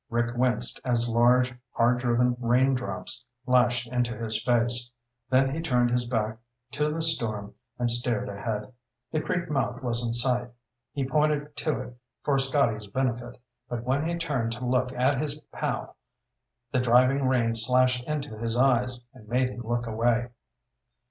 Rick 0.09 0.35
winced 0.35 0.81
as 0.83 1.07
large, 1.13 1.53
hard 1.73 1.99
driven 2.01 2.35
raindrops 2.39 3.23
lashed 3.45 3.85
into 3.89 4.17
his 4.17 4.41
face, 4.41 4.89
then 5.29 5.53
he 5.53 5.61
turned 5.61 5.91
his 5.91 6.07
back 6.07 6.39
to 6.71 6.89
the 6.89 7.03
storm 7.03 7.53
and 7.77 7.91
stared 7.91 8.27
ahead. 8.27 8.73
The 9.11 9.21
creek 9.21 9.47
mouth 9.47 9.83
was 9.83 10.03
in 10.03 10.11
sight. 10.11 10.49
He 10.91 11.05
pointed 11.07 11.55
to 11.57 11.79
it 11.81 11.97
for 12.23 12.39
Scotty's 12.39 12.87
benefit, 12.87 13.39
but 13.69 13.83
when 13.83 14.03
he 14.07 14.15
turned 14.17 14.53
to 14.53 14.65
look 14.65 14.91
at 14.93 15.21
his 15.21 15.37
pal, 15.51 15.95
the 16.71 16.79
driving 16.79 17.27
rain 17.27 17.53
slashed 17.53 18.03
into 18.05 18.35
his 18.39 18.57
eyes 18.57 19.05
and 19.13 19.27
made 19.29 19.49
him 19.49 19.61
look 19.61 19.85
away. 19.85 20.29